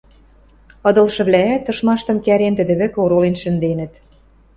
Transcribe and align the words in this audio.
Ыдылшывлӓӓт, 0.87 1.63
ышмаштым 1.71 2.17
кӓрен, 2.25 2.53
тӹдӹ 2.57 2.73
вӹкӹ 2.79 2.97
оролен 3.03 3.35
шӹнденӹт. 3.41 3.93